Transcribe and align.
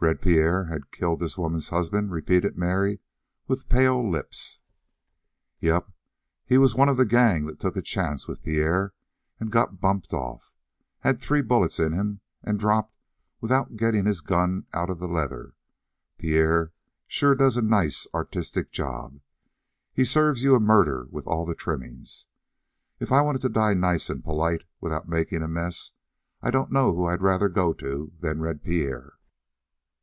"Red 0.00 0.20
Pierre 0.20 0.64
had 0.66 0.90
killed 0.90 1.20
the 1.20 1.34
woman's 1.40 1.70
husband?" 1.70 2.10
repeated 2.12 2.58
Mary, 2.58 3.00
with 3.48 3.70
pale 3.70 4.06
lips. 4.06 4.60
"Yep. 5.60 5.88
He 6.44 6.58
was 6.58 6.74
one 6.74 6.90
of 6.90 6.98
the 6.98 7.06
gang 7.06 7.46
that 7.46 7.58
took 7.58 7.74
a 7.74 7.80
chance 7.80 8.28
with 8.28 8.42
Pierre 8.42 8.92
and 9.40 9.50
got 9.50 9.80
bumped 9.80 10.12
off. 10.12 10.52
Had 10.98 11.22
three 11.22 11.40
bullets 11.40 11.80
in 11.80 11.94
him 11.94 12.20
and 12.42 12.58
dropped 12.60 12.98
without 13.40 13.76
getting 13.78 14.04
his 14.04 14.20
gun 14.20 14.66
out 14.74 14.90
of 14.90 14.98
the 14.98 15.08
leather. 15.08 15.54
Pierre 16.18 16.74
sure 17.06 17.34
does 17.34 17.56
a 17.56 17.62
nice, 17.62 18.06
artistic 18.12 18.70
job. 18.72 19.20
He 19.94 20.04
serves 20.04 20.42
you 20.42 20.54
a 20.54 20.60
murder 20.60 21.06
with 21.10 21.26
all 21.26 21.46
the 21.46 21.54
trimmings. 21.54 22.26
If 23.00 23.10
I 23.10 23.22
wanted 23.22 23.40
to 23.40 23.48
die 23.48 23.72
nice 23.72 24.10
and 24.10 24.22
polite 24.22 24.64
without 24.82 25.08
making 25.08 25.40
a 25.40 25.48
mess, 25.48 25.92
I 26.42 26.50
don't 26.50 26.70
know 26.70 26.94
who 26.94 27.06
I'd 27.06 27.22
rather 27.22 27.48
go 27.48 27.72
to 27.72 28.12
than 28.20 28.42
Red 28.42 28.62
Pierre." 28.62 29.14